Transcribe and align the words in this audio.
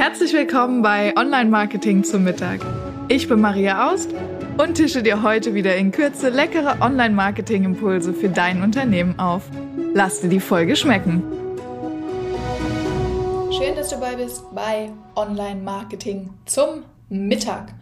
Herzlich 0.00 0.32
willkommen 0.32 0.80
bei 0.80 1.14
Online 1.14 1.50
Marketing 1.50 2.02
zum 2.04 2.24
Mittag. 2.24 2.60
Ich 3.08 3.28
bin 3.28 3.42
Maria 3.42 3.92
Aust 3.92 4.08
und 4.56 4.76
tische 4.76 5.02
dir 5.02 5.22
heute 5.22 5.52
wieder 5.52 5.76
in 5.76 5.92
Kürze 5.92 6.30
leckere 6.30 6.80
Online 6.80 7.14
Marketing 7.14 7.64
Impulse 7.64 8.14
für 8.14 8.30
dein 8.30 8.62
Unternehmen 8.62 9.18
auf. 9.18 9.42
Lass 9.92 10.22
dir 10.22 10.30
die 10.30 10.40
Folge 10.40 10.74
schmecken. 10.74 11.22
Schön, 13.52 13.76
dass 13.76 13.90
du 13.90 13.96
dabei 13.96 14.16
bist 14.16 14.42
bei 14.54 14.88
Online 15.16 15.60
Marketing 15.60 16.30
zum 16.46 16.84
Mittag. 17.10 17.74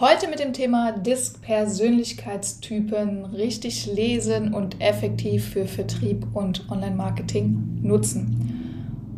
Heute 0.00 0.28
mit 0.28 0.38
dem 0.38 0.54
Thema 0.54 0.92
Disk-Persönlichkeitstypen 0.92 3.26
richtig 3.26 3.84
lesen 3.84 4.54
und 4.54 4.80
effektiv 4.80 5.50
für 5.50 5.66
Vertrieb 5.66 6.26
und 6.32 6.70
Online-Marketing 6.70 7.80
nutzen. 7.82 8.53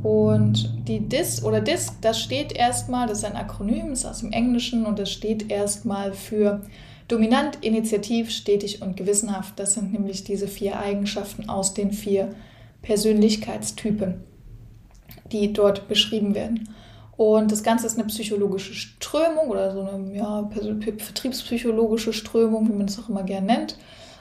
Und 0.02 0.72
die 0.86 1.00
DIS 1.00 1.42
oder 1.44 1.60
DISC, 1.60 1.94
das 2.00 2.20
steht 2.20 2.52
erstmal, 2.52 3.08
das 3.08 3.18
ist 3.18 3.24
ein 3.24 3.36
Akronym, 3.36 3.92
ist 3.92 4.04
aus 4.04 4.20
dem 4.20 4.32
Englischen 4.32 4.86
und 4.86 4.98
das 4.98 5.10
steht 5.10 5.50
erstmal 5.50 6.12
für 6.12 6.62
dominant, 7.08 7.58
initiativ, 7.62 8.30
stetig 8.30 8.82
und 8.82 8.96
gewissenhaft. 8.96 9.58
Das 9.58 9.74
sind 9.74 9.92
nämlich 9.92 10.24
diese 10.24 10.48
vier 10.48 10.78
Eigenschaften 10.78 11.48
aus 11.48 11.74
den 11.74 11.92
vier 11.92 12.34
Persönlichkeitstypen, 12.82 14.24
die 15.32 15.52
dort 15.52 15.88
beschrieben 15.88 16.34
werden. 16.34 16.68
Und 17.16 17.50
das 17.50 17.62
Ganze 17.62 17.86
ist 17.86 17.98
eine 17.98 18.06
psychologische 18.08 18.74
Strömung 18.74 19.48
oder 19.48 19.72
so 19.72 19.80
eine 19.82 20.14
ja, 20.14 20.50
vertriebspsychologische 20.50 22.12
Strömung, 22.12 22.68
wie 22.68 22.74
man 22.74 22.86
es 22.86 22.98
auch 22.98 23.08
immer 23.08 23.22
gerne 23.22 23.46
nennt. 23.46 23.78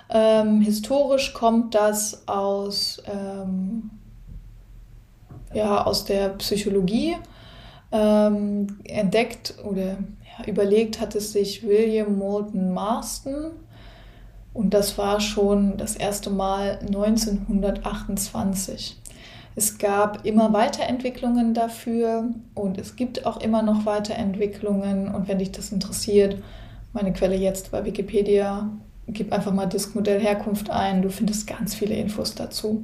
Ähm, 0.09 0.61
historisch 0.61 1.33
kommt 1.33 1.75
das 1.75 2.27
aus 2.27 3.01
ähm, 3.05 3.89
ja, 5.55 5.85
aus 5.85 6.05
der 6.05 6.29
Psychologie 6.29 7.15
ähm, 7.91 8.79
entdeckt 8.83 9.55
oder 9.63 9.97
ja, 10.37 10.45
überlegt 10.45 10.99
hat 10.99 11.15
es 11.15 11.31
sich 11.31 11.63
William 11.63 12.17
Moulton 12.17 12.73
Marston. 12.73 13.51
Und 14.53 14.73
das 14.73 14.97
war 14.97 15.19
schon 15.19 15.77
das 15.77 15.95
erste 15.95 16.29
Mal 16.29 16.79
1928. 16.81 18.97
Es 19.57 19.77
gab 19.77 20.25
immer 20.25 20.51
Weiterentwicklungen 20.51 21.53
dafür 21.53 22.29
und 22.53 22.77
es 22.77 22.97
gibt 22.97 23.25
auch 23.25 23.39
immer 23.39 23.61
noch 23.61 23.85
Weiterentwicklungen. 23.85 25.13
Und 25.13 25.29
wenn 25.29 25.39
dich 25.39 25.51
das 25.51 25.71
interessiert, 25.71 26.37
meine 26.91 27.13
Quelle 27.13 27.35
jetzt 27.35 27.71
bei 27.71 27.85
Wikipedia, 27.85 28.69
gib 29.07 29.31
einfach 29.31 29.53
mal 29.53 29.67
Diskmodell 29.67 30.19
Herkunft 30.19 30.69
ein. 30.69 31.01
Du 31.01 31.09
findest 31.09 31.47
ganz 31.47 31.75
viele 31.75 31.95
Infos 31.95 32.35
dazu. 32.35 32.83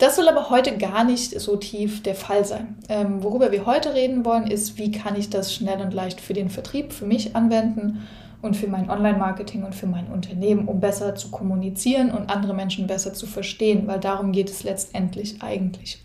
Das 0.00 0.16
soll 0.16 0.28
aber 0.28 0.48
heute 0.48 0.78
gar 0.78 1.04
nicht 1.04 1.38
so 1.38 1.56
tief 1.56 2.02
der 2.02 2.14
Fall 2.14 2.46
sein. 2.46 2.78
Ähm, 2.88 3.22
worüber 3.22 3.52
wir 3.52 3.66
heute 3.66 3.92
reden 3.92 4.24
wollen, 4.24 4.46
ist, 4.46 4.78
wie 4.78 4.90
kann 4.90 5.14
ich 5.14 5.28
das 5.28 5.54
schnell 5.54 5.78
und 5.82 5.92
leicht 5.92 6.22
für 6.22 6.32
den 6.32 6.48
Vertrieb, 6.48 6.94
für 6.94 7.04
mich 7.04 7.36
anwenden 7.36 8.08
und 8.40 8.56
für 8.56 8.66
mein 8.66 8.88
Online-Marketing 8.88 9.62
und 9.62 9.74
für 9.74 9.86
mein 9.86 10.06
Unternehmen, 10.06 10.68
um 10.68 10.80
besser 10.80 11.16
zu 11.16 11.30
kommunizieren 11.30 12.12
und 12.12 12.30
andere 12.30 12.54
Menschen 12.54 12.86
besser 12.86 13.12
zu 13.12 13.26
verstehen, 13.26 13.86
weil 13.88 14.00
darum 14.00 14.32
geht 14.32 14.48
es 14.48 14.62
letztendlich 14.62 15.42
eigentlich. 15.42 16.02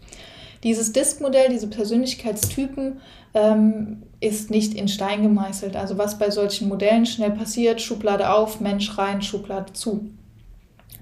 Dieses 0.63 0.91
Disk-Modell, 0.91 1.47
diese 1.47 1.67
Persönlichkeitstypen, 1.67 2.99
ähm, 3.33 4.03
ist 4.19 4.51
nicht 4.51 4.73
in 4.73 4.89
Stein 4.89 5.21
gemeißelt. 5.21 5.77
Also 5.77 5.97
was 5.97 6.19
bei 6.19 6.31
solchen 6.31 6.67
Modellen 6.67 7.05
schnell 7.05 7.31
passiert, 7.31 7.79
Schublade 7.79 8.29
auf, 8.29 8.59
Mensch 8.59 8.97
rein, 8.97 9.21
Schublade 9.21 9.71
zu. 9.71 10.09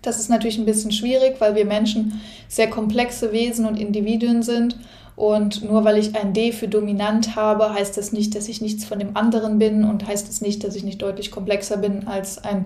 Das 0.03 0.19
ist 0.19 0.29
natürlich 0.29 0.59
ein 0.59 0.65
bisschen 0.65 0.91
schwierig, 0.91 1.37
weil 1.39 1.55
wir 1.55 1.65
Menschen 1.65 2.21
sehr 2.47 2.69
komplexe 2.69 3.31
Wesen 3.31 3.65
und 3.65 3.79
Individuen 3.79 4.43
sind. 4.43 4.77
Und 5.15 5.63
nur 5.63 5.83
weil 5.83 5.97
ich 5.97 6.15
ein 6.15 6.33
D 6.33 6.51
für 6.51 6.67
dominant 6.67 7.35
habe, 7.35 7.73
heißt 7.73 7.97
das 7.97 8.11
nicht, 8.11 8.35
dass 8.35 8.47
ich 8.47 8.61
nichts 8.61 8.83
von 8.83 8.99
dem 8.99 9.15
anderen 9.15 9.59
bin 9.59 9.83
und 9.83 10.07
heißt 10.07 10.25
es 10.25 10.39
das 10.39 10.41
nicht, 10.41 10.63
dass 10.63 10.75
ich 10.75 10.83
nicht 10.83 11.01
deutlich 11.01 11.31
komplexer 11.31 11.77
bin 11.77 12.07
als 12.07 12.43
ein 12.43 12.65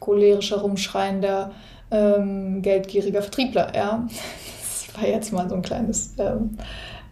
cholerischer, 0.00 0.60
rumschreiender, 0.60 1.52
ähm, 1.90 2.62
geldgieriger 2.62 3.22
Vertriebler. 3.22 3.72
Ja? 3.74 4.06
Das 4.94 5.02
war 5.02 5.08
jetzt 5.08 5.32
mal 5.32 5.48
so 5.48 5.56
ein 5.56 5.62
kleines 5.62 6.14
ähm, 6.18 6.56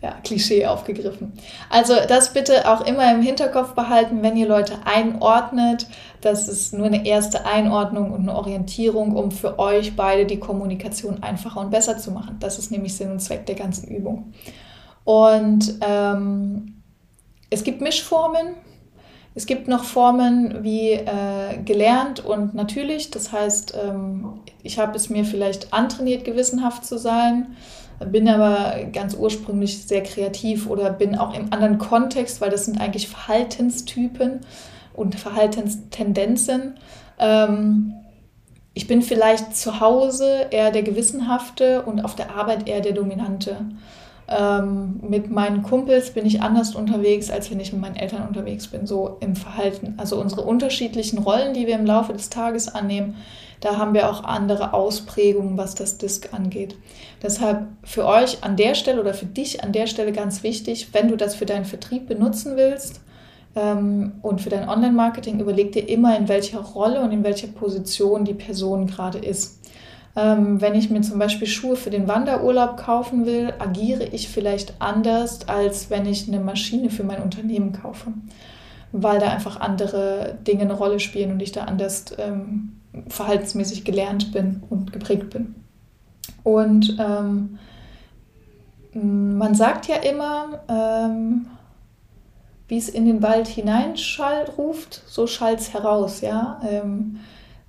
ja, 0.03 0.17
Klischee 0.25 0.67
aufgegriffen. 0.67 1.33
Also 1.71 1.95
das 2.09 2.33
bitte 2.33 2.69
auch 2.69 2.81
immer 2.85 3.11
im 3.13 3.23
Hinterkopf 3.23 3.75
behalten, 3.75 4.23
wenn 4.23 4.37
ihr 4.37 4.49
Leute 4.49 4.75
einordnet. 4.85 5.87
Das 6.21 6.49
ist 6.49 6.75
nur 6.75 6.87
eine 6.87 7.07
erste 7.07 7.47
Einordnung 7.47 8.11
und 8.11 8.23
eine 8.23 8.35
Orientierung, 8.35 9.15
um 9.15 9.31
für 9.31 9.61
euch 9.61 9.95
beide 9.95 10.27
die 10.27 10.41
Kommunikation 10.41 11.23
einfacher 11.23 11.61
und 11.61 11.71
besser 11.71 11.99
zu 11.99 12.11
machen. 12.11 12.37
Das 12.41 12.59
ist 12.59 12.73
nämlich 12.73 12.97
Sinn 12.97 13.13
und 13.13 13.21
Zweck 13.21 13.47
der 13.47 13.55
ganzen 13.55 13.89
Übung. 13.89 14.33
Und 15.05 15.79
ähm, 15.81 16.83
es 17.51 17.63
gibt 17.63 17.81
Mischformen. 17.81 18.55
Es 19.34 19.47
gibt 19.47 19.66
noch 19.66 19.84
Formen 19.84 20.62
wie 20.62 20.93
äh, 20.93 21.59
gelernt 21.65 22.25
und 22.25 22.54
natürlich. 22.54 23.10
Das 23.10 23.32
heißt, 23.32 23.75
ähm, 23.82 24.41
ich 24.62 24.78
habe 24.78 24.97
es 24.97 25.09
mir 25.09 25.25
vielleicht 25.25 25.72
antrainiert, 25.72 26.25
gewissenhaft 26.25 26.84
zu 26.84 26.98
sein 26.98 27.56
bin 28.06 28.28
aber 28.28 28.84
ganz 28.92 29.15
ursprünglich 29.15 29.82
sehr 29.82 30.03
kreativ 30.03 30.69
oder 30.69 30.91
bin 30.91 31.16
auch 31.16 31.34
im 31.34 31.53
anderen 31.53 31.78
Kontext, 31.78 32.41
weil 32.41 32.50
das 32.50 32.65
sind 32.65 32.81
eigentlich 32.81 33.09
Verhaltenstypen 33.09 34.41
und 34.94 35.19
Verhaltenstendenzen. 35.19 36.75
Ähm, 37.19 37.94
ich 38.75 38.87
bin 38.87 39.03
vielleicht 39.03 39.54
zu 39.56 39.81
Hause 39.81 40.47
eher 40.50 40.71
der 40.71 40.82
Gewissenhafte 40.82 41.82
und 41.82 42.04
auf 42.04 42.15
der 42.15 42.34
Arbeit 42.34 42.69
eher 42.69 42.81
der 42.81 42.92
Dominante. 42.92 43.56
Ähm, 44.34 45.00
mit 45.06 45.31
meinen 45.31 45.62
Kumpels 45.62 46.12
bin 46.12 46.25
ich 46.25 46.41
anders 46.41 46.75
unterwegs, 46.75 47.31
als 47.31 47.50
wenn 47.50 47.60
ich 47.60 47.72
mit 47.72 47.82
meinen 47.82 47.97
Eltern 47.97 48.26
unterwegs 48.26 48.66
bin, 48.66 48.87
so 48.87 49.19
im 49.20 49.37
Verhalten. 49.37 49.94
Also 49.98 50.19
unsere 50.19 50.43
unterschiedlichen 50.43 51.19
Rollen, 51.19 51.53
die 51.53 51.66
wir 51.66 51.75
im 51.75 51.84
Laufe 51.84 52.12
des 52.12 52.31
Tages 52.31 52.69
annehmen, 52.69 53.16
da 53.60 53.76
haben 53.76 53.94
wir 53.94 54.10
auch 54.10 54.25
andere 54.25 54.72
Ausprägungen, 54.72 55.59
was 55.59 55.75
das 55.75 55.98
Disk 55.98 56.32
angeht. 56.32 56.76
Deshalb 57.22 57.66
für 57.84 58.06
euch 58.06 58.42
an 58.42 58.56
der 58.56 58.75
Stelle 58.75 59.00
oder 59.00 59.15
für 59.15 59.26
dich 59.26 59.62
an 59.62 59.72
der 59.72 59.87
Stelle 59.87 60.12
ganz 60.12 60.42
wichtig, 60.42 60.88
wenn 60.92 61.09
du 61.09 61.16
das 61.16 61.34
für 61.34 61.47
deinen 61.47 61.65
Vertrieb 61.65 62.09
benutzen 62.09 62.56
willst 62.56 63.00
ähm, 63.54 64.15
und 64.22 64.41
für 64.41 64.50
dein 64.50 64.69
Online-Marketing, 64.69 65.38
überleg 65.41 65.72
dir 65.72 65.88
immer, 65.88 66.16
in 66.16 66.28
welcher 66.28 66.60
Rolle 66.60 67.03
und 67.03 67.12
in 67.12 67.22
welcher 67.22 67.48
Position 67.48 68.25
die 68.25 68.34
Person 68.34 68.87
gerade 68.87 69.19
ist. 69.19 69.60
Ähm, 70.15 70.61
wenn 70.61 70.75
ich 70.75 70.91
mir 70.91 71.00
zum 71.00 71.19
Beispiel 71.19 71.47
Schuhe 71.47 71.77
für 71.77 71.91
den 71.91 72.06
Wanderurlaub 72.06 72.77
kaufen 72.77 73.25
will, 73.25 73.55
agiere 73.59 74.05
ich 74.05 74.28
vielleicht 74.28 74.75
anders, 74.78 75.49
als 75.49 75.89
wenn 75.89 76.05
ich 76.05 76.28
eine 76.28 76.41
Maschine 76.41 76.91
für 76.91 77.03
mein 77.03 77.23
Unternehmen 77.23 77.73
kaufe, 77.73 78.12
weil 78.93 79.21
da 79.21 79.31
einfach 79.31 79.61
andere 79.61 80.39
Dinge 80.47 80.62
eine 80.62 80.75
Rolle 80.75 81.01
spielen 81.01 81.33
und 81.33 81.41
ich 81.41 81.53
da 81.53 81.65
anders 81.65 82.05
ähm, 82.19 82.75
verhaltensmäßig 83.09 83.84
gelernt 83.84 84.33
bin 84.33 84.62
und 84.69 84.93
geprägt 84.93 85.31
bin. 85.31 85.55
Und 86.43 86.97
ähm, 86.99 87.59
man 88.93 89.55
sagt 89.55 89.87
ja 89.87 89.97
immer, 89.97 90.61
ähm, 90.69 91.47
wie 92.69 92.77
es 92.77 92.91
in 92.91 93.06
den 93.06 93.22
Wald 93.22 93.49
hineinruft, 93.49 95.03
so 95.06 95.27
schallt 95.27 95.61
es 95.61 95.72
heraus, 95.72 96.21
ja. 96.21 96.61
Ähm, 96.69 97.21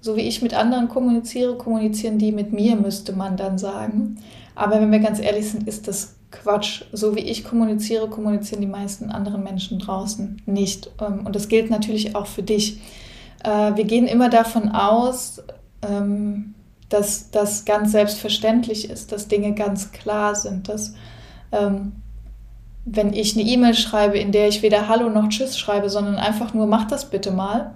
so 0.03 0.17
wie 0.17 0.21
ich 0.27 0.41
mit 0.41 0.53
anderen 0.53 0.89
kommuniziere, 0.89 1.57
kommunizieren 1.57 2.17
die 2.17 2.33
mit 2.33 2.51
mir, 2.51 2.75
müsste 2.75 3.13
man 3.13 3.37
dann 3.37 3.57
sagen. 3.57 4.17
Aber 4.53 4.81
wenn 4.81 4.91
wir 4.91 4.99
ganz 4.99 5.17
ehrlich 5.21 5.49
sind, 5.49 5.65
ist 5.65 5.87
das 5.87 6.15
Quatsch. 6.29 6.83
So 6.91 7.15
wie 7.15 7.21
ich 7.21 7.45
kommuniziere, 7.45 8.09
kommunizieren 8.09 8.59
die 8.59 8.67
meisten 8.67 9.09
anderen 9.09 9.43
Menschen 9.43 9.79
draußen 9.79 10.41
nicht. 10.45 10.91
Ähm, 10.99 11.25
und 11.25 11.37
das 11.37 11.47
gilt 11.47 11.69
natürlich 11.69 12.17
auch 12.17 12.27
für 12.27 12.43
dich. 12.43 12.81
Äh, 13.45 13.77
wir 13.77 13.85
gehen 13.85 14.05
immer 14.05 14.27
davon 14.27 14.67
aus, 14.67 15.41
ähm, 15.81 16.53
dass 16.89 17.31
das 17.31 17.63
ganz 17.63 17.93
selbstverständlich 17.93 18.89
ist, 18.89 19.13
dass 19.13 19.29
Dinge 19.29 19.53
ganz 19.53 19.93
klar 19.93 20.35
sind, 20.35 20.67
dass 20.67 20.95
ähm, 21.53 21.93
wenn 22.83 23.13
ich 23.13 23.37
eine 23.37 23.47
E-Mail 23.47 23.73
schreibe, 23.73 24.17
in 24.17 24.33
der 24.33 24.49
ich 24.49 24.63
weder 24.63 24.89
Hallo 24.89 25.09
noch 25.09 25.29
Tschüss 25.29 25.57
schreibe, 25.57 25.89
sondern 25.89 26.15
einfach 26.15 26.53
nur 26.53 26.67
mach 26.67 26.87
das 26.89 27.09
bitte 27.09 27.31
mal, 27.31 27.73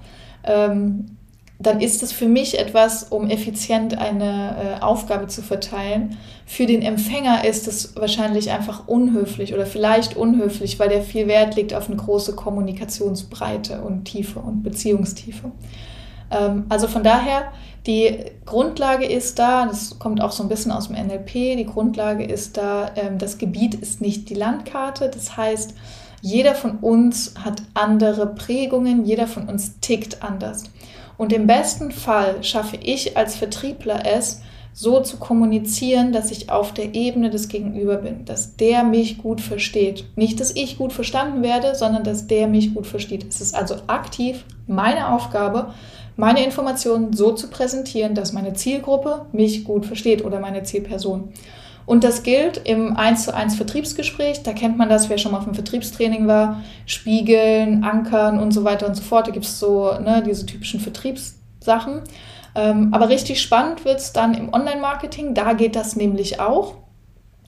dann 1.59 1.81
ist 1.81 2.03
es 2.03 2.11
für 2.11 2.27
mich 2.27 2.59
etwas, 2.59 3.03
um 3.03 3.29
effizient 3.29 3.97
eine 3.97 4.77
äh, 4.79 4.83
Aufgabe 4.83 5.27
zu 5.27 5.41
verteilen. 5.41 6.17
Für 6.45 6.67
den 6.67 6.83
Empfänger 6.83 7.45
ist 7.45 7.67
es 7.67 7.95
wahrscheinlich 7.95 8.51
einfach 8.51 8.87
unhöflich 8.87 9.53
oder 9.53 9.65
vielleicht 9.65 10.15
unhöflich, 10.15 10.79
weil 10.79 10.89
der 10.89 11.01
viel 11.01 11.27
Wert 11.27 11.55
legt 11.55 11.73
auf 11.73 11.87
eine 11.87 11.97
große 11.97 12.35
Kommunikationsbreite 12.35 13.81
und 13.81 14.05
Tiefe 14.05 14.39
und 14.39 14.61
Beziehungstiefe. 14.61 15.51
Ähm, 16.29 16.65
also 16.69 16.87
von 16.87 17.03
daher, 17.03 17.51
die 17.87 18.25
Grundlage 18.45 19.05
ist 19.05 19.39
da, 19.39 19.65
das 19.65 19.97
kommt 19.97 20.21
auch 20.21 20.31
so 20.31 20.43
ein 20.43 20.49
bisschen 20.49 20.71
aus 20.71 20.89
dem 20.89 20.95
NLP, 20.95 21.57
die 21.57 21.65
Grundlage 21.65 22.23
ist 22.23 22.57
da, 22.57 22.91
ähm, 22.95 23.17
das 23.17 23.39
Gebiet 23.39 23.73
ist 23.73 24.01
nicht 24.01 24.29
die 24.29 24.35
Landkarte. 24.35 25.09
Das 25.09 25.37
heißt, 25.37 25.73
jeder 26.21 26.53
von 26.53 26.77
uns 26.79 27.33
hat 27.43 27.63
andere 27.73 28.27
Prägungen, 28.27 29.05
jeder 29.05 29.27
von 29.27 29.47
uns 29.47 29.79
tickt 29.79 30.21
anders. 30.21 30.65
Und 31.17 31.33
im 31.33 31.47
besten 31.47 31.91
Fall 31.91 32.43
schaffe 32.43 32.77
ich 32.77 33.17
als 33.17 33.35
Vertriebler 33.35 34.05
es, 34.05 34.41
so 34.73 35.01
zu 35.01 35.17
kommunizieren, 35.17 36.11
dass 36.11 36.29
ich 36.29 36.51
auf 36.51 36.71
der 36.71 36.93
Ebene 36.93 37.31
des 37.31 37.47
Gegenüber 37.47 37.95
bin, 37.97 38.25
dass 38.25 38.57
der 38.57 38.83
mich 38.83 39.17
gut 39.17 39.41
versteht. 39.41 40.05
Nicht, 40.15 40.39
dass 40.39 40.55
ich 40.55 40.77
gut 40.77 40.93
verstanden 40.93 41.41
werde, 41.41 41.73
sondern 41.73 42.03
dass 42.03 42.27
der 42.27 42.47
mich 42.47 42.75
gut 42.75 42.85
versteht. 42.85 43.25
Es 43.27 43.41
ist 43.41 43.55
also 43.55 43.77
aktiv 43.87 44.45
meine 44.67 45.09
Aufgabe, 45.13 45.73
meine 46.15 46.45
Informationen 46.45 47.13
so 47.13 47.31
zu 47.31 47.49
präsentieren, 47.49 48.13
dass 48.13 48.33
meine 48.33 48.53
Zielgruppe 48.53 49.25
mich 49.31 49.63
gut 49.63 49.87
versteht 49.87 50.23
oder 50.23 50.39
meine 50.39 50.61
Zielperson. 50.61 51.29
Und 51.87 52.03
das 52.03 52.21
gilt 52.21 52.57
im 52.65 52.97
1 52.97 53.23
zu 53.23 53.33
1 53.33 53.55
Vertriebsgespräch. 53.55 54.43
Da 54.43 54.51
kennt 54.51 54.77
man 54.77 54.89
das, 54.89 55.09
wer 55.09 55.17
schon 55.17 55.31
mal 55.31 55.37
auf 55.37 55.45
dem 55.45 55.55
Vertriebstraining 55.55 56.27
war. 56.27 56.61
Spiegeln, 56.85 57.85
Ankern 57.85 58.39
und 58.39 58.51
so 58.51 58.65
weiter 58.65 58.87
und 58.87 58.95
so 58.95 59.01
fort. 59.01 59.27
Da 59.27 59.31
gibt 59.31 59.45
es 59.45 59.57
so 59.57 59.93
ne, 59.97 60.21
diese 60.21 60.45
typischen 60.45 60.81
Vertriebssachen. 60.81 62.01
Ähm, 62.55 62.89
aber 62.91 63.07
richtig 63.07 63.41
spannend 63.41 63.85
wird 63.85 63.99
es 63.99 64.11
dann 64.11 64.33
im 64.33 64.53
Online-Marketing. 64.53 65.33
Da 65.33 65.53
geht 65.53 65.77
das 65.77 65.95
nämlich 65.95 66.41
auch. 66.41 66.75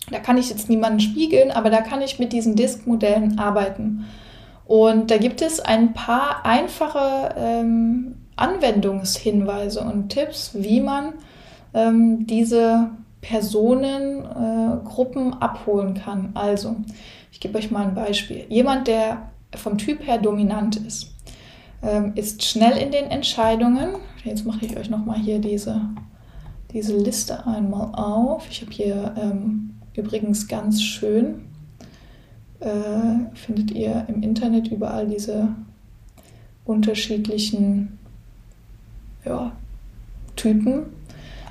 Da 0.09 0.19
kann 0.19 0.37
ich 0.37 0.49
jetzt 0.49 0.69
niemanden 0.69 1.01
spiegeln, 1.01 1.51
aber 1.51 1.69
da 1.69 1.81
kann 1.81 2.01
ich 2.01 2.17
mit 2.17 2.31
diesen 2.31 2.55
Disk-Modellen 2.55 3.39
arbeiten. 3.39 4.05
Und 4.65 5.11
da 5.11 5.17
gibt 5.17 5.41
es 5.41 5.59
ein 5.59 5.91
paar 5.91 6.45
einfache 6.45 7.35
ähm, 7.37 8.15
Anwendungshinweise 8.37 9.81
und 9.81 10.07
Tipps, 10.07 10.51
wie 10.53 10.79
man 10.79 11.11
ähm, 11.73 12.25
diese 12.25 12.91
Personengruppen 13.21 15.33
äh, 15.33 15.35
abholen 15.39 15.93
kann. 15.93 16.31
Also, 16.33 16.75
ich 17.31 17.39
gebe 17.39 17.57
euch 17.57 17.71
mal 17.71 17.87
ein 17.87 17.95
Beispiel. 17.95 18.45
Jemand, 18.49 18.87
der 18.87 19.29
vom 19.55 19.77
Typ 19.77 20.05
her 20.05 20.17
dominant 20.17 20.75
ist, 20.77 21.13
ähm, 21.81 22.13
ist 22.15 22.43
schnell 22.43 22.77
in 22.77 22.91
den 22.91 23.05
Entscheidungen. 23.05 23.95
Jetzt 24.23 24.45
mache 24.45 24.65
ich 24.65 24.77
euch 24.77 24.89
nochmal 24.89 25.19
hier 25.19 25.39
diese, 25.39 25.81
diese 26.73 26.97
Liste 26.97 27.45
einmal 27.45 27.93
auf. 27.93 28.47
Ich 28.49 28.61
habe 28.61 28.71
hier 28.71 29.13
ähm, 29.17 29.75
übrigens 29.93 30.47
ganz 30.47 30.81
schön, 30.81 31.45
äh, 32.59 33.33
findet 33.33 33.71
ihr 33.71 34.05
im 34.07 34.23
Internet 34.23 34.69
überall 34.69 35.07
diese 35.07 35.49
unterschiedlichen 36.65 37.97
ja, 39.25 39.51
Typen. 40.35 40.85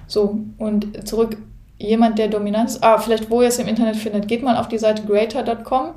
So, 0.06 0.38
und 0.58 1.06
zurück, 1.06 1.36
jemand, 1.78 2.18
der 2.18 2.28
dominant 2.28 2.70
ist, 2.70 2.82
ah, 2.82 2.98
vielleicht 2.98 3.30
wo 3.30 3.42
ihr 3.42 3.48
es 3.48 3.58
im 3.58 3.68
Internet 3.68 3.96
findet, 3.96 4.28
geht 4.28 4.42
mal 4.42 4.56
auf 4.56 4.68
die 4.68 4.78
Seite 4.78 5.02
greater.com 5.04 5.94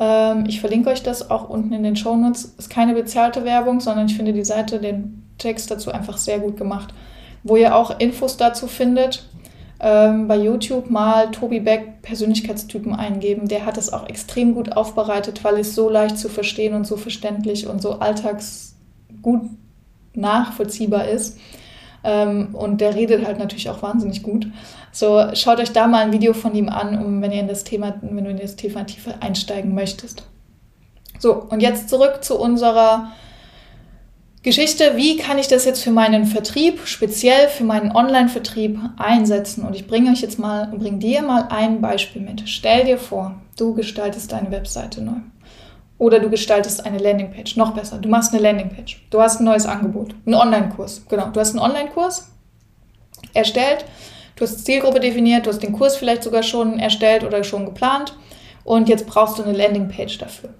ähm, 0.00 0.46
ich 0.48 0.60
verlinke 0.60 0.90
euch 0.90 1.02
das 1.02 1.30
auch 1.30 1.48
unten 1.48 1.72
in 1.72 1.84
den 1.84 1.94
Show 1.94 2.16
Notes. 2.16 2.54
Ist 2.58 2.70
keine 2.70 2.94
bezahlte 2.94 3.44
Werbung, 3.44 3.80
sondern 3.80 4.06
ich 4.06 4.16
finde 4.16 4.32
die 4.32 4.44
Seite, 4.44 4.80
den 4.80 5.22
Text 5.38 5.70
dazu 5.70 5.92
einfach 5.92 6.16
sehr 6.16 6.40
gut 6.40 6.56
gemacht. 6.56 6.92
Wo 7.44 7.56
ihr 7.56 7.76
auch 7.76 8.00
Infos 8.00 8.36
dazu 8.36 8.66
findet, 8.66 9.28
ähm, 9.78 10.26
bei 10.26 10.36
YouTube 10.36 10.90
mal 10.90 11.30
Tobi 11.30 11.60
Beck 11.60 12.02
Persönlichkeitstypen 12.02 12.94
eingeben. 12.94 13.46
Der 13.46 13.66
hat 13.66 13.76
es 13.76 13.92
auch 13.92 14.08
extrem 14.08 14.54
gut 14.54 14.72
aufbereitet, 14.72 15.44
weil 15.44 15.58
es 15.58 15.74
so 15.74 15.88
leicht 15.88 16.18
zu 16.18 16.28
verstehen 16.28 16.74
und 16.74 16.86
so 16.86 16.96
verständlich 16.96 17.66
und 17.66 17.80
so 17.80 17.98
alltagsgut 17.98 19.42
nachvollziehbar 20.14 21.08
ist. 21.08 21.38
Ähm, 22.02 22.54
und 22.54 22.80
der 22.80 22.94
redet 22.94 23.26
halt 23.26 23.38
natürlich 23.38 23.68
auch 23.70 23.82
wahnsinnig 23.82 24.22
gut. 24.22 24.46
So, 24.92 25.24
schaut 25.34 25.60
euch 25.60 25.72
da 25.72 25.86
mal 25.86 26.04
ein 26.04 26.12
Video 26.12 26.32
von 26.32 26.54
ihm 26.54 26.68
an, 26.68 27.04
um, 27.04 27.22
wenn 27.22 27.32
ihr 27.32 27.40
in 27.40 27.48
das 27.48 27.64
Thema, 27.64 27.94
wenn 28.00 28.24
du 28.24 28.30
in 28.30 28.38
das 28.38 28.56
Thema 28.56 28.84
tiefer 28.84 29.14
einsteigen 29.20 29.74
möchtest. 29.74 30.24
So, 31.18 31.34
und 31.34 31.60
jetzt 31.60 31.88
zurück 31.88 32.24
zu 32.24 32.38
unserer 32.38 33.12
Geschichte. 34.42 34.92
Wie 34.96 35.18
kann 35.18 35.38
ich 35.38 35.48
das 35.48 35.66
jetzt 35.66 35.84
für 35.84 35.90
meinen 35.90 36.24
Vertrieb, 36.24 36.80
speziell 36.86 37.48
für 37.48 37.64
meinen 37.64 37.94
Online-Vertrieb 37.94 38.78
einsetzen? 38.96 39.64
Und 39.64 39.76
ich 39.76 39.86
bringe 39.86 40.10
euch 40.10 40.22
jetzt 40.22 40.38
mal, 40.38 40.68
bringe 40.68 40.98
dir 40.98 41.20
mal 41.20 41.48
ein 41.50 41.82
Beispiel 41.82 42.22
mit. 42.22 42.44
Stell 42.46 42.86
dir 42.86 42.96
vor, 42.96 43.34
du 43.58 43.74
gestaltest 43.74 44.32
deine 44.32 44.50
Webseite 44.50 45.02
neu. 45.02 45.20
Oder 46.00 46.18
du 46.18 46.30
gestaltest 46.30 46.86
eine 46.86 46.96
Landingpage. 46.96 47.56
Noch 47.56 47.74
besser, 47.74 47.98
du 47.98 48.08
machst 48.08 48.32
eine 48.32 48.42
Landingpage. 48.42 49.06
Du 49.10 49.20
hast 49.20 49.38
ein 49.38 49.44
neues 49.44 49.66
Angebot, 49.66 50.14
einen 50.24 50.34
Online-Kurs. 50.34 51.04
Genau, 51.10 51.26
du 51.28 51.38
hast 51.38 51.50
einen 51.50 51.58
Online-Kurs 51.58 52.30
erstellt, 53.34 53.84
du 54.34 54.44
hast 54.44 54.64
Zielgruppe 54.64 54.98
definiert, 54.98 55.44
du 55.44 55.50
hast 55.50 55.62
den 55.62 55.74
Kurs 55.74 55.98
vielleicht 55.98 56.22
sogar 56.22 56.42
schon 56.42 56.78
erstellt 56.78 57.22
oder 57.22 57.44
schon 57.44 57.66
geplant 57.66 58.16
und 58.64 58.88
jetzt 58.88 59.06
brauchst 59.06 59.38
du 59.38 59.42
eine 59.42 59.52
Landingpage 59.52 60.16
dafür. 60.16 60.54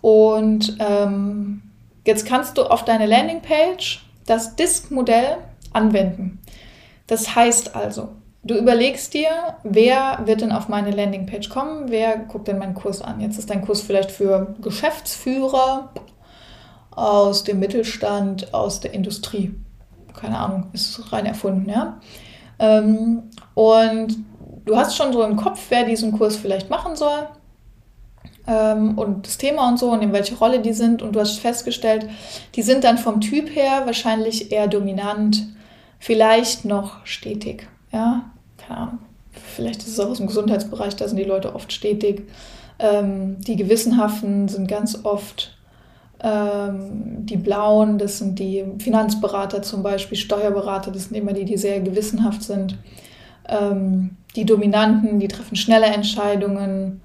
Und 0.00 0.76
ähm, 0.78 1.62
jetzt 2.06 2.24
kannst 2.24 2.56
du 2.56 2.62
auf 2.62 2.84
deine 2.84 3.06
Landingpage 3.06 4.06
das 4.26 4.54
Disk-Modell 4.54 5.38
anwenden. 5.72 6.38
Das 7.08 7.34
heißt 7.34 7.74
also, 7.74 8.10
Du 8.48 8.54
überlegst 8.54 9.12
dir, 9.12 9.28
wer 9.62 10.20
wird 10.24 10.40
denn 10.40 10.52
auf 10.52 10.68
meine 10.68 10.90
Landingpage 10.90 11.50
kommen, 11.50 11.90
wer 11.90 12.16
guckt 12.16 12.48
denn 12.48 12.56
meinen 12.56 12.72
Kurs 12.72 13.02
an. 13.02 13.20
Jetzt 13.20 13.38
ist 13.38 13.50
dein 13.50 13.60
Kurs 13.60 13.82
vielleicht 13.82 14.10
für 14.10 14.54
Geschäftsführer 14.62 15.90
aus 16.90 17.44
dem 17.44 17.58
Mittelstand, 17.58 18.54
aus 18.54 18.80
der 18.80 18.94
Industrie. 18.94 19.54
Keine 20.18 20.38
Ahnung, 20.38 20.68
ist 20.72 21.12
rein 21.12 21.26
erfunden, 21.26 21.68
ja. 21.68 22.00
Ähm, 22.58 23.24
und 23.52 24.16
du 24.64 24.76
hast 24.78 24.96
schon 24.96 25.12
so 25.12 25.22
im 25.24 25.36
Kopf, 25.36 25.66
wer 25.68 25.84
diesen 25.84 26.12
Kurs 26.12 26.36
vielleicht 26.36 26.70
machen 26.70 26.96
soll 26.96 27.28
ähm, 28.46 28.96
und 28.96 29.26
das 29.26 29.36
Thema 29.36 29.68
und 29.68 29.78
so 29.78 29.90
und 29.90 30.00
in 30.00 30.14
welche 30.14 30.36
Rolle 30.36 30.60
die 30.60 30.72
sind. 30.72 31.02
Und 31.02 31.12
du 31.12 31.20
hast 31.20 31.38
festgestellt, 31.38 32.08
die 32.54 32.62
sind 32.62 32.84
dann 32.84 32.96
vom 32.96 33.20
Typ 33.20 33.54
her 33.54 33.82
wahrscheinlich 33.84 34.50
eher 34.52 34.68
dominant, 34.68 35.44
vielleicht 35.98 36.64
noch 36.64 37.04
stetig. 37.04 37.68
Ja, 37.92 38.30
keine 38.68 38.80
Ahnung. 38.80 38.98
Vielleicht 39.32 39.82
ist 39.82 39.88
es 39.88 40.00
auch 40.00 40.10
aus 40.10 40.18
dem 40.18 40.26
Gesundheitsbereich, 40.26 40.96
da 40.96 41.08
sind 41.08 41.16
die 41.16 41.24
Leute 41.24 41.54
oft 41.54 41.72
stetig. 41.72 42.28
Ähm, 42.78 43.36
die 43.40 43.56
Gewissenhaften 43.56 44.48
sind 44.48 44.68
ganz 44.68 45.04
oft 45.04 45.56
ähm, 46.22 47.26
die 47.26 47.36
Blauen, 47.36 47.98
das 47.98 48.18
sind 48.18 48.38
die 48.38 48.64
Finanzberater 48.78 49.62
zum 49.62 49.82
Beispiel, 49.82 50.18
Steuerberater, 50.18 50.90
das 50.90 51.04
sind 51.04 51.16
immer 51.16 51.32
die, 51.32 51.44
die 51.44 51.56
sehr 51.56 51.80
gewissenhaft 51.80 52.42
sind. 52.42 52.76
Ähm, 53.48 54.16
die 54.36 54.44
Dominanten, 54.44 55.20
die 55.20 55.28
treffen 55.28 55.56
schnelle 55.56 55.86
Entscheidungen. 55.86 57.00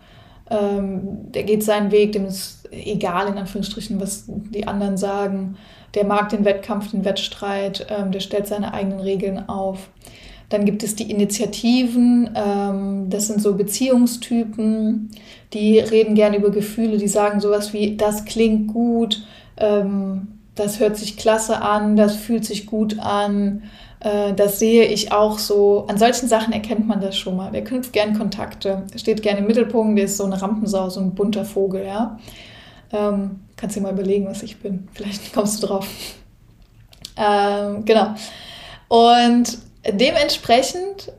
Ähm, 0.49 1.31
der 1.31 1.43
geht 1.43 1.63
seinen 1.63 1.91
Weg, 1.91 2.11
dem 2.13 2.25
ist 2.25 2.67
egal, 2.71 3.27
in 3.27 3.37
Anführungsstrichen, 3.37 3.99
was 3.99 4.25
die 4.27 4.67
anderen 4.67 4.97
sagen. 4.97 5.57
Der 5.93 6.05
mag 6.05 6.29
den 6.29 6.43
Wettkampf, 6.43 6.91
den 6.91 7.05
Wettstreit, 7.05 7.85
ähm, 7.89 8.11
der 8.11 8.19
stellt 8.19 8.47
seine 8.47 8.73
eigenen 8.73 8.99
Regeln 8.99 9.47
auf. 9.47 9.89
Dann 10.53 10.65
gibt 10.65 10.83
es 10.83 10.95
die 10.95 11.09
Initiativen, 11.09 12.29
ähm, 12.35 13.09
das 13.09 13.25
sind 13.25 13.41
so 13.41 13.55
Beziehungstypen, 13.55 15.09
die 15.51 15.79
reden 15.79 16.13
gerne 16.13 16.37
über 16.37 16.51
Gefühle, 16.51 16.99
die 16.99 17.07
sagen 17.07 17.39
sowas 17.39 17.73
wie, 17.73 17.97
das 17.97 18.25
klingt 18.25 18.71
gut, 18.71 19.25
ähm, 19.57 20.27
das 20.53 20.79
hört 20.79 20.95
sich 20.95 21.17
klasse 21.17 21.59
an, 21.63 21.95
das 21.95 22.15
fühlt 22.15 22.45
sich 22.45 22.67
gut 22.67 22.99
an, 22.99 23.63
äh, 23.99 24.33
das 24.33 24.59
sehe 24.59 24.85
ich 24.85 25.11
auch 25.11 25.39
so. 25.39 25.87
An 25.87 25.97
solchen 25.97 26.27
Sachen 26.27 26.53
erkennt 26.53 26.87
man 26.87 27.01
das 27.01 27.17
schon 27.17 27.35
mal. 27.35 27.51
Der 27.51 27.63
knüpft 27.63 27.91
gern 27.91 28.15
Kontakte, 28.15 28.83
steht 28.95 29.23
gerne 29.23 29.39
im 29.39 29.47
Mittelpunkt, 29.47 29.97
der 29.97 30.05
ist 30.05 30.17
so 30.17 30.25
eine 30.25 30.39
Rampensau, 30.39 30.87
so 30.91 30.99
ein 30.99 31.15
bunter 31.15 31.45
Vogel, 31.45 31.83
ja. 31.83 32.19
Ähm, 32.91 33.39
kannst 33.55 33.75
dir 33.75 33.81
mal 33.81 33.93
überlegen, 33.93 34.27
was 34.27 34.43
ich 34.43 34.57
bin. 34.57 34.87
Vielleicht 34.93 35.33
kommst 35.33 35.63
du 35.63 35.65
drauf. 35.65 35.87
Ähm, 37.17 37.85
genau. 37.85 38.13
Und 38.87 39.62
Dementsprechend 39.87 41.11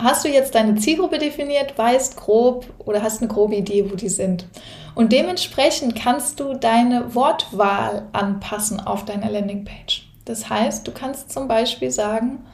hast 0.00 0.24
du 0.24 0.28
jetzt 0.28 0.54
deine 0.54 0.76
Zielgruppe 0.76 1.18
definiert, 1.18 1.76
weißt 1.76 2.16
grob 2.16 2.66
oder 2.78 3.02
hast 3.02 3.20
eine 3.22 3.32
grobe 3.32 3.56
Idee, 3.56 3.90
wo 3.90 3.96
die 3.96 4.08
sind. 4.08 4.46
Und 4.94 5.12
dementsprechend 5.12 5.96
kannst 5.96 6.38
du 6.40 6.54
deine 6.54 7.14
Wortwahl 7.14 8.06
anpassen 8.12 8.80
auf 8.80 9.04
deiner 9.04 9.30
Landingpage. 9.30 10.08
Das 10.24 10.48
heißt, 10.48 10.86
du 10.86 10.92
kannst 10.92 11.32
zum 11.32 11.48
Beispiel 11.48 11.90
sagen, 11.90 12.44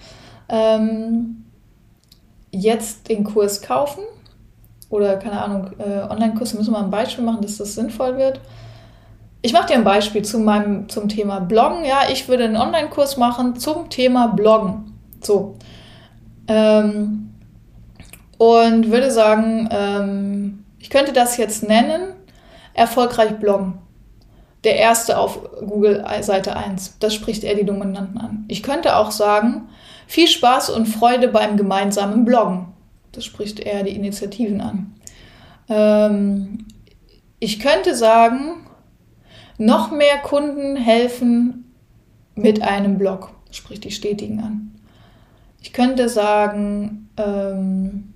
ähm, 0.49 1.45
jetzt 2.51 3.09
den 3.09 3.25
Kurs 3.25 3.63
kaufen 3.63 4.03
oder 4.89 5.17
keine 5.19 5.43
Ahnung, 5.43 5.71
äh, 5.79 6.03
Online-Kurse 6.11 6.57
müssen 6.57 6.73
wir 6.73 6.79
mal 6.79 6.85
ein 6.85 6.91
Beispiel 6.91 7.25
machen, 7.25 7.43
dass 7.43 7.59
das 7.59 7.75
sinnvoll 7.75 8.17
wird. 8.17 8.41
Ich 9.43 9.53
mache 9.53 9.69
dir 9.69 9.75
ein 9.75 9.85
Beispiel 9.85 10.23
zu 10.23 10.39
meinem, 10.39 10.89
zum 10.89 11.09
Thema 11.09 11.41
Bloggen. 11.41 11.85
Ja, 11.85 12.11
ich 12.11 12.29
würde 12.29 12.45
einen 12.45 12.57
Online-Kurs 12.57 13.17
machen 13.17 13.57
zum 13.57 13.89
Thema 13.89 14.29
Bloggen. 14.29 14.90
So. 15.23 15.57
Ähm, 16.49 17.35
und 18.39 18.91
würde 18.91 19.11
sagen, 19.11 19.69
ähm, 19.71 20.65
ich 20.79 20.91
könnte 20.91 21.13
das 21.13 21.37
jetzt 21.37 21.67
nennen, 21.67 22.15
erfolgreich 22.75 23.39
bloggen. 23.39 23.75
Der 24.65 24.77
erste 24.77 25.19
auf 25.19 25.41
Google 25.61 26.05
Seite 26.21 26.57
1. 26.57 26.97
Das 27.01 27.15
spricht 27.15 27.45
er 27.45 27.55
die 27.55 27.65
Dominanten 27.65 28.19
an. 28.19 28.45
Ich 28.49 28.63
könnte 28.63 28.97
auch 28.97 29.11
sagen, 29.11 29.69
viel 30.07 30.27
Spaß 30.27 30.71
und 30.71 30.87
Freude 30.87 31.29
beim 31.29 31.57
gemeinsamen 31.57 32.25
Bloggen. 32.25 32.67
Das 33.13 33.25
spricht 33.25 33.61
er 33.61 33.83
die 33.83 33.95
Initiativen 33.95 34.61
an. 34.61 34.95
Ähm, 35.69 36.67
ich 37.39 37.61
könnte 37.61 37.95
sagen, 37.95 38.67
noch 39.57 39.91
mehr 39.91 40.19
Kunden 40.19 40.77
helfen 40.77 41.75
mit 42.35 42.63
einem 42.63 42.99
Blog. 42.99 43.31
Spricht 43.51 43.85
die 43.85 43.91
Stetigen 43.91 44.41
an. 44.41 44.80
Ich 45.63 45.73
könnte 45.73 46.09
sagen, 46.09 47.09
ähm, 47.17 48.15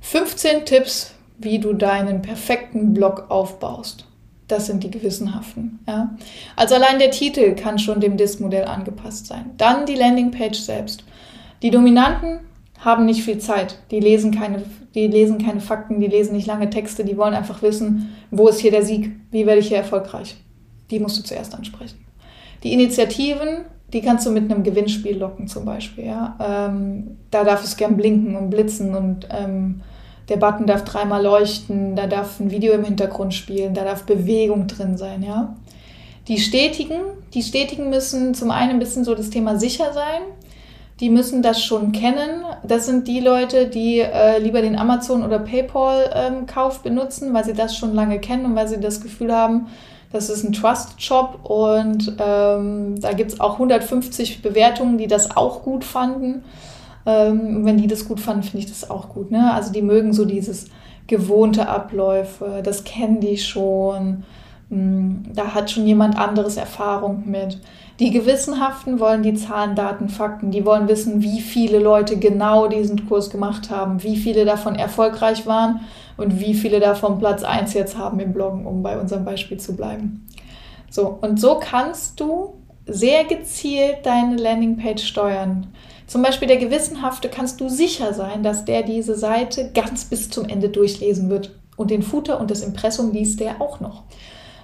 15 0.00 0.64
Tipps, 0.64 1.12
wie 1.38 1.58
du 1.58 1.74
deinen 1.74 2.22
perfekten 2.22 2.94
Blog 2.94 3.26
aufbaust. 3.28 4.06
Das 4.48 4.66
sind 4.66 4.84
die 4.84 4.90
gewissenhaften. 4.90 5.80
Ja. 5.88 6.16
Also 6.54 6.76
allein 6.76 6.98
der 6.98 7.10
Titel 7.10 7.54
kann 7.54 7.78
schon 7.78 8.00
dem 8.00 8.16
Disk-Modell 8.16 8.64
angepasst 8.64 9.26
sein. 9.26 9.50
Dann 9.56 9.86
die 9.86 9.96
Landingpage 9.96 10.58
selbst. 10.58 11.04
Die 11.62 11.70
Dominanten 11.70 12.40
haben 12.78 13.06
nicht 13.06 13.22
viel 13.22 13.38
Zeit. 13.38 13.78
Die 13.90 14.00
lesen 14.00 14.30
keine, 14.30 14.62
die 14.94 15.08
lesen 15.08 15.44
keine 15.44 15.60
Fakten, 15.60 16.00
die 16.00 16.06
lesen 16.06 16.36
nicht 16.36 16.46
lange 16.46 16.70
Texte, 16.70 17.04
die 17.04 17.16
wollen 17.16 17.34
einfach 17.34 17.62
wissen, 17.62 18.14
wo 18.30 18.48
ist 18.48 18.60
hier 18.60 18.70
der 18.70 18.84
Sieg, 18.84 19.10
wie 19.30 19.46
werde 19.46 19.60
ich 19.60 19.68
hier 19.68 19.78
erfolgreich. 19.78 20.36
Die 20.90 21.00
musst 21.00 21.18
du 21.18 21.22
zuerst 21.22 21.54
ansprechen. 21.54 22.04
Die 22.62 22.72
Initiativen, 22.72 23.64
die 23.92 24.00
kannst 24.02 24.26
du 24.26 24.30
mit 24.30 24.50
einem 24.50 24.62
Gewinnspiel 24.62 25.18
locken 25.18 25.48
zum 25.48 25.64
Beispiel. 25.64 26.06
Ja? 26.06 26.36
Ähm, 26.40 27.18
da 27.30 27.44
darf 27.44 27.64
es 27.64 27.76
gern 27.76 27.96
blinken 27.96 28.36
und 28.36 28.50
blitzen 28.50 28.94
und 28.94 29.28
ähm, 29.30 29.82
der 30.28 30.36
Button 30.38 30.66
darf 30.66 30.84
dreimal 30.84 31.22
leuchten, 31.22 31.94
da 31.94 32.06
darf 32.06 32.40
ein 32.40 32.50
Video 32.50 32.72
im 32.72 32.84
Hintergrund 32.84 33.32
spielen, 33.32 33.74
da 33.74 33.84
darf 33.84 34.04
Bewegung 34.04 34.66
drin 34.66 34.96
sein, 34.96 35.22
ja. 35.22 35.54
Die 36.28 36.38
Stetigen, 36.38 37.00
die 37.34 37.42
Stetigen 37.42 37.88
müssen 37.88 38.34
zum 38.34 38.50
einen 38.50 38.72
ein 38.72 38.78
bisschen 38.80 39.04
so 39.04 39.14
das 39.14 39.30
Thema 39.30 39.60
sicher 39.60 39.92
sein. 39.92 40.22
Die 40.98 41.10
müssen 41.10 41.42
das 41.42 41.62
schon 41.62 41.92
kennen. 41.92 42.42
Das 42.66 42.86
sind 42.86 43.06
die 43.06 43.20
Leute, 43.20 43.68
die 43.68 44.00
äh, 44.00 44.38
lieber 44.38 44.60
den 44.62 44.76
Amazon- 44.76 45.22
oder 45.22 45.38
PayPal-Kauf 45.38 46.76
ähm, 46.76 46.82
benutzen, 46.82 47.32
weil 47.32 47.44
sie 47.44 47.52
das 47.52 47.76
schon 47.76 47.94
lange 47.94 48.18
kennen 48.18 48.46
und 48.46 48.56
weil 48.56 48.66
sie 48.66 48.80
das 48.80 49.00
Gefühl 49.00 49.32
haben, 49.32 49.68
das 50.12 50.30
ist 50.30 50.44
ein 50.44 50.52
Trust-Job 50.52 51.40
und 51.44 52.16
ähm, 52.18 53.00
da 53.00 53.12
gibt 53.12 53.32
es 53.32 53.40
auch 53.40 53.54
150 53.54 54.42
Bewertungen, 54.42 54.98
die 54.98 55.08
das 55.08 55.36
auch 55.36 55.62
gut 55.62 55.84
fanden. 55.84 56.44
Ähm, 57.04 57.64
wenn 57.64 57.76
die 57.76 57.86
das 57.86 58.06
gut 58.06 58.20
fanden, 58.20 58.42
finde 58.42 58.58
ich 58.58 58.66
das 58.66 58.90
auch 58.90 59.08
gut. 59.08 59.30
Ne? 59.30 59.52
Also 59.52 59.72
die 59.72 59.82
mögen 59.82 60.12
so 60.12 60.24
dieses 60.24 60.66
gewohnte 61.06 61.68
Abläufe, 61.68 62.60
das 62.64 62.84
kennen 62.84 63.20
die 63.20 63.38
schon. 63.38 64.24
Hm, 64.70 65.22
da 65.32 65.54
hat 65.54 65.70
schon 65.70 65.86
jemand 65.86 66.18
anderes 66.18 66.56
Erfahrung 66.56 67.24
mit. 67.26 67.60
Die 68.00 68.10
Gewissenhaften 68.10 69.00
wollen 69.00 69.22
die 69.22 69.34
Zahlen, 69.34 69.74
Daten, 69.74 70.08
Fakten. 70.08 70.50
Die 70.50 70.66
wollen 70.66 70.88
wissen, 70.88 71.22
wie 71.22 71.40
viele 71.40 71.78
Leute 71.78 72.18
genau 72.18 72.66
diesen 72.66 73.08
Kurs 73.08 73.30
gemacht 73.30 73.70
haben, 73.70 74.02
wie 74.02 74.16
viele 74.16 74.44
davon 74.44 74.74
erfolgreich 74.74 75.46
waren 75.46 75.80
und 76.16 76.40
wie 76.40 76.54
viele 76.54 76.80
davon 76.80 77.18
Platz 77.18 77.42
1 77.42 77.74
jetzt 77.74 77.96
haben 77.96 78.20
im 78.20 78.32
Bloggen, 78.32 78.66
um 78.66 78.82
bei 78.82 78.98
unserem 78.98 79.24
Beispiel 79.24 79.58
zu 79.58 79.76
bleiben. 79.76 80.26
So, 80.90 81.18
und 81.20 81.40
so 81.40 81.60
kannst 81.60 82.20
du 82.20 82.54
sehr 82.86 83.24
gezielt 83.24 84.04
deine 84.04 84.36
Landingpage 84.36 85.04
steuern. 85.04 85.66
Zum 86.06 86.22
Beispiel 86.22 86.46
der 86.46 86.58
Gewissenhafte 86.58 87.28
kannst 87.28 87.60
du 87.60 87.68
sicher 87.68 88.14
sein, 88.14 88.42
dass 88.42 88.64
der 88.64 88.82
diese 88.82 89.16
Seite 89.16 89.72
ganz 89.74 90.04
bis 90.04 90.30
zum 90.30 90.48
Ende 90.48 90.68
durchlesen 90.68 91.28
wird. 91.28 91.58
Und 91.76 91.90
den 91.90 92.02
Footer 92.02 92.40
und 92.40 92.50
das 92.50 92.62
Impressum 92.62 93.12
liest 93.12 93.40
der 93.40 93.60
auch 93.60 93.80
noch. 93.80 94.04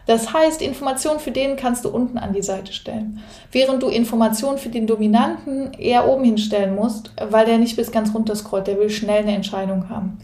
Das 0.06 0.32
heißt, 0.32 0.62
Informationen 0.62 1.20
für 1.20 1.30
den 1.30 1.56
kannst 1.56 1.84
du 1.84 1.88
unten 1.88 2.18
an 2.18 2.32
die 2.32 2.42
Seite 2.42 2.72
stellen. 2.72 3.20
Während 3.52 3.82
du 3.82 3.88
Informationen 3.88 4.58
für 4.58 4.68
den 4.68 4.86
Dominanten 4.86 5.74
eher 5.74 6.08
oben 6.08 6.24
hinstellen 6.24 6.74
musst, 6.74 7.12
weil 7.20 7.46
der 7.46 7.58
nicht 7.58 7.76
bis 7.76 7.92
ganz 7.92 8.14
runter 8.14 8.34
scrollt, 8.34 8.66
der 8.66 8.78
will 8.78 8.90
schnell 8.90 9.22
eine 9.22 9.34
Entscheidung 9.34 9.88
haben. 9.90 10.18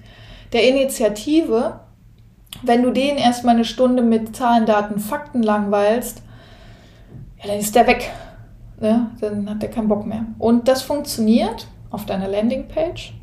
Der 0.52 0.68
Initiative, 0.68 1.80
wenn 2.62 2.82
du 2.82 2.90
den 2.90 3.16
erstmal 3.16 3.54
eine 3.54 3.64
Stunde 3.64 4.02
mit 4.02 4.34
Zahlen, 4.34 4.66
Daten, 4.66 4.98
Fakten 4.98 5.42
langweilst, 5.42 6.22
ja, 7.38 7.48
dann 7.48 7.58
ist 7.58 7.74
der 7.74 7.86
weg. 7.86 8.10
Ja, 8.80 9.10
dann 9.20 9.48
hat 9.48 9.62
er 9.62 9.70
keinen 9.70 9.88
Bock 9.88 10.06
mehr. 10.06 10.24
Und 10.38 10.68
das 10.68 10.82
funktioniert 10.82 11.66
auf 11.90 12.06
deiner 12.06 12.28
Landingpage. 12.28 13.14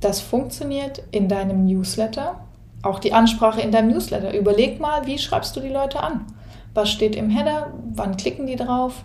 Das 0.00 0.20
funktioniert 0.20 1.02
in 1.10 1.28
deinem 1.28 1.66
Newsletter. 1.66 2.40
Auch 2.82 2.98
die 2.98 3.12
Ansprache 3.12 3.60
in 3.60 3.72
deinem 3.72 3.90
Newsletter. 3.90 4.36
Überleg 4.36 4.80
mal, 4.80 5.06
wie 5.06 5.18
schreibst 5.18 5.54
du 5.56 5.60
die 5.60 5.68
Leute 5.68 6.02
an? 6.02 6.24
Was 6.72 6.90
steht 6.90 7.14
im 7.16 7.28
Header? 7.28 7.72
Wann 7.94 8.16
klicken 8.16 8.46
die 8.46 8.56
drauf? 8.56 9.04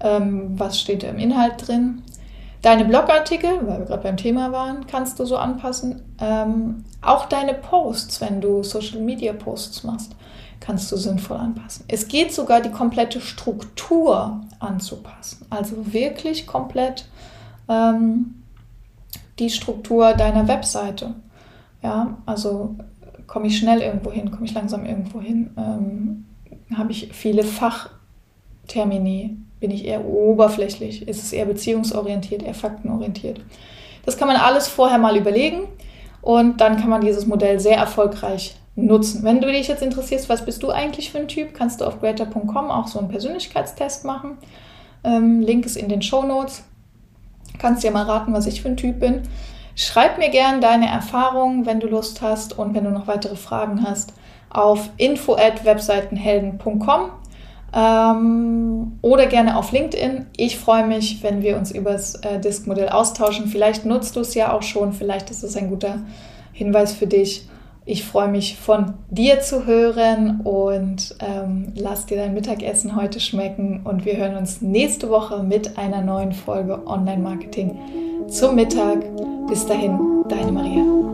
Ähm, 0.00 0.58
was 0.58 0.80
steht 0.80 1.04
im 1.04 1.18
Inhalt 1.18 1.68
drin? 1.68 2.02
Deine 2.64 2.86
Blogartikel, 2.86 3.66
weil 3.66 3.80
wir 3.80 3.86
gerade 3.86 4.02
beim 4.02 4.16
Thema 4.16 4.50
waren, 4.50 4.86
kannst 4.86 5.18
du 5.18 5.26
so 5.26 5.36
anpassen. 5.36 6.02
Ähm, 6.18 6.84
auch 7.02 7.26
deine 7.26 7.52
Posts, 7.52 8.22
wenn 8.22 8.40
du 8.40 8.62
Social 8.62 9.00
Media 9.00 9.32
Posts 9.32 9.84
machst 9.84 10.16
kannst 10.64 10.90
du 10.90 10.96
sinnvoll 10.96 11.36
anpassen. 11.36 11.84
Es 11.88 12.08
geht 12.08 12.32
sogar 12.32 12.62
die 12.62 12.70
komplette 12.70 13.20
Struktur 13.20 14.40
anzupassen. 14.60 15.44
Also 15.50 15.92
wirklich 15.92 16.46
komplett 16.46 17.06
ähm, 17.68 18.42
die 19.38 19.50
Struktur 19.50 20.14
deiner 20.14 20.48
Webseite. 20.48 21.14
Ja, 21.82 22.16
also 22.24 22.76
komme 23.26 23.48
ich 23.48 23.58
schnell 23.58 23.82
irgendwo 23.82 24.10
hin, 24.10 24.30
komme 24.30 24.46
ich 24.46 24.54
langsam 24.54 24.86
irgendwo 24.86 25.20
hin, 25.20 25.50
ähm, 25.58 26.24
habe 26.74 26.92
ich 26.92 27.12
viele 27.12 27.44
Fachtermini, 27.44 29.36
bin 29.60 29.70
ich 29.70 29.84
eher 29.84 30.04
oberflächlich, 30.04 31.08
ist 31.08 31.22
es 31.22 31.32
eher 31.32 31.46
beziehungsorientiert, 31.46 32.42
eher 32.42 32.54
faktenorientiert. 32.54 33.40
Das 34.04 34.18
kann 34.18 34.28
man 34.28 34.36
alles 34.36 34.68
vorher 34.68 34.98
mal 34.98 35.16
überlegen 35.16 35.68
und 36.20 36.60
dann 36.60 36.78
kann 36.78 36.90
man 36.90 37.00
dieses 37.00 37.26
Modell 37.26 37.60
sehr 37.60 37.76
erfolgreich 37.76 38.56
nutzen. 38.76 39.22
Wenn 39.22 39.40
du 39.40 39.46
dich 39.46 39.68
jetzt 39.68 39.82
interessierst, 39.82 40.28
was 40.28 40.44
bist 40.44 40.62
du 40.62 40.70
eigentlich 40.70 41.10
für 41.10 41.18
ein 41.18 41.28
Typ, 41.28 41.54
kannst 41.54 41.80
du 41.80 41.86
auf 41.86 42.00
greater.com 42.00 42.70
auch 42.70 42.88
so 42.88 42.98
einen 42.98 43.08
Persönlichkeitstest 43.08 44.04
machen. 44.04 44.36
Ähm, 45.04 45.40
Link 45.40 45.64
ist 45.66 45.76
in 45.76 45.88
den 45.88 46.02
Show 46.02 46.24
Notes. 46.24 46.64
Kannst 47.58 47.84
dir 47.84 47.92
mal 47.92 48.04
raten, 48.04 48.32
was 48.32 48.46
ich 48.46 48.62
für 48.62 48.68
ein 48.68 48.76
Typ 48.76 49.00
bin. 49.00 49.22
Schreib 49.76 50.18
mir 50.18 50.30
gern 50.30 50.60
deine 50.60 50.88
Erfahrungen, 50.88 51.66
wenn 51.66 51.80
du 51.80 51.88
Lust 51.88 52.22
hast 52.22 52.56
und 52.58 52.74
wenn 52.74 52.84
du 52.84 52.90
noch 52.90 53.06
weitere 53.06 53.36
Fragen 53.36 53.86
hast, 53.86 54.14
auf 54.50 54.90
info@webseitenhelden.com 54.96 57.10
ähm, 57.74 58.98
oder 59.02 59.26
gerne 59.26 59.56
auf 59.56 59.72
LinkedIn. 59.72 60.26
Ich 60.36 60.58
freue 60.58 60.86
mich, 60.86 61.22
wenn 61.22 61.42
wir 61.42 61.56
uns 61.56 61.72
über 61.72 61.92
das 61.92 62.14
äh, 62.16 62.38
Disk-Modell 62.38 62.88
austauschen. 62.88 63.48
Vielleicht 63.48 63.84
nutzt 63.84 64.16
du 64.16 64.20
es 64.20 64.34
ja 64.34 64.52
auch 64.52 64.62
schon, 64.62 64.92
vielleicht 64.92 65.30
ist 65.30 65.42
es 65.42 65.56
ein 65.56 65.68
guter 65.68 65.98
Hinweis 66.52 66.92
für 66.92 67.06
dich. 67.06 67.48
Ich 67.86 68.04
freue 68.04 68.28
mich 68.28 68.56
von 68.56 68.94
dir 69.10 69.40
zu 69.40 69.66
hören 69.66 70.40
und 70.42 71.16
ähm, 71.20 71.72
lass 71.76 72.06
dir 72.06 72.16
dein 72.16 72.32
Mittagessen 72.32 72.96
heute 72.96 73.20
schmecken 73.20 73.82
und 73.84 74.06
wir 74.06 74.16
hören 74.16 74.36
uns 74.36 74.62
nächste 74.62 75.10
Woche 75.10 75.42
mit 75.42 75.76
einer 75.76 76.00
neuen 76.00 76.32
Folge 76.32 76.86
Online 76.86 77.22
Marketing 77.22 77.76
zum 78.28 78.54
Mittag. 78.54 79.04
Bis 79.48 79.66
dahin, 79.66 80.24
deine 80.30 80.50
Maria. 80.50 81.13